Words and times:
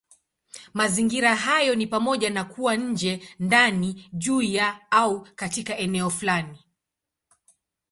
Mazingira 0.73 1.35
hayo 1.35 1.75
ni 1.75 1.87
pamoja 1.87 2.29
na 2.29 2.43
kuwa 2.43 2.75
nje, 2.75 3.29
ndani, 3.39 4.09
juu 4.13 4.41
ya, 4.41 4.91
au 4.91 5.21
katika 5.35 5.77
eneo 5.77 6.09
fulani. 6.09 6.59